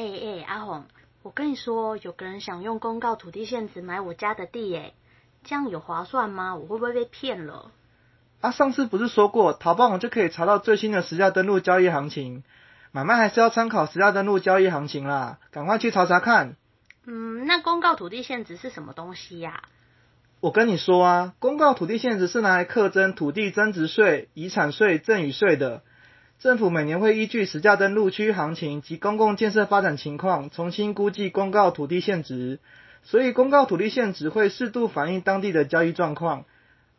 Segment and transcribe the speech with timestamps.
[0.00, 0.84] 哎哎，阿红，
[1.22, 4.94] 我跟你说，有个人想用公告土地限值买我家的地，哎，
[5.44, 6.56] 这样有划算吗？
[6.56, 7.70] 我会不会被骗了？
[8.40, 12.44] 啊，上次不是说过，淘宝网就可以查到最新的实价登录交易行情，
[12.92, 16.56] 买卖还是要参考实价登录交易行情啦，赶快去查查看。
[17.04, 19.64] 嗯，那公告土地限值是什么东西呀？
[20.40, 25.82] 我跟你说啊，公告土地限值是拿来课征土地增值税、遗产税、赠与税的。
[26.40, 32.60] 政府每年会依据实价登录区行情及公共建设发展情况，重新估计公告土地现值，
[33.02, 36.46] 所以公告土地现值会适度反映当地的交易状况。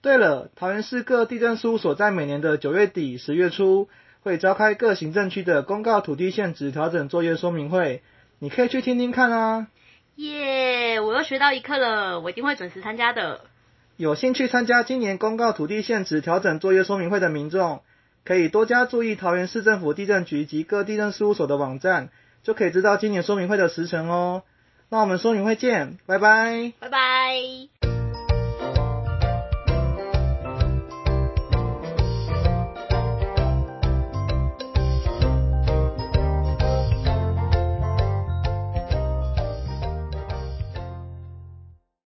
[0.03, 3.89] 对了，桃园市各地政事务所在每年的九月底、十月初
[4.21, 8.03] 会召开各行政区的公告土地现值调整作业说明会，
[8.37, 9.65] 你可以去听听看啊。
[10.17, 13.41] 耶，我又学到一课了，我一定会准时参加的。
[13.97, 17.81] 有兴趣参加今年公告土地现值调整作业说明会的民众，
[18.23, 22.09] 可以多加注意桃园市政府地震局及各地震事务所的网站，
[22.43, 24.43] 就可以知道今年说明会的时辰哦。
[24.89, 27.80] 那我们说明会见，拜拜，拜拜。